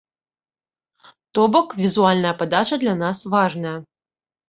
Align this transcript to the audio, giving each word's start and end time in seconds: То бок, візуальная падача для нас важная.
То 1.35 1.41
бок, 1.57 1.77
візуальная 1.83 2.35
падача 2.43 2.83
для 2.85 2.99
нас 3.07 3.25
важная. 3.33 3.77